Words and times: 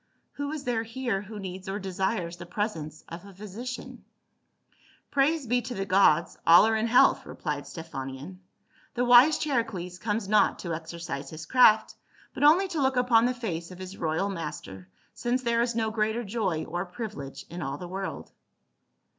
"Who 0.37 0.51
is 0.51 0.63
there 0.63 0.81
here 0.81 1.21
who 1.21 1.37
needs 1.37 1.69
or 1.69 1.77
desires 1.77 2.37
the 2.37 2.47
pres 2.47 2.75
ence 2.75 3.03
of 3.07 3.23
a 3.23 3.35
physician 3.35 4.03
?""Praise 5.11 5.45
be 5.45 5.61
to 5.61 5.75
the 5.75 5.85
gods, 5.85 6.39
all 6.43 6.65
are 6.65 6.75
in 6.75 6.87
health," 6.87 7.23
replied 7.23 7.65
Stephanion. 7.65 8.37
"The 8.95 9.05
wise 9.05 9.37
Charicles 9.37 9.99
comes 9.99 10.27
not 10.27 10.57
to 10.57 10.69
exer 10.69 10.97
cise 10.99 11.29
his 11.29 11.45
craft, 11.45 11.93
but 12.33 12.43
only 12.43 12.67
to 12.69 12.81
look 12.81 12.97
upon 12.97 13.25
the 13.25 13.35
face 13.35 13.69
of 13.69 13.77
his 13.77 13.95
royal 13.95 14.29
master, 14.29 14.89
since 15.13 15.43
there 15.43 15.61
is 15.61 15.75
no 15.75 15.91
greater 15.91 16.23
joy 16.23 16.63
or 16.65 16.83
privi 16.83 17.17
lege 17.17 17.45
in 17.47 17.61
all 17.61 17.77
the 17.77 17.87
world." 17.87 18.31